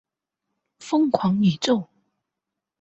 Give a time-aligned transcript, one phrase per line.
[0.79, 1.87] 疯狂宇宙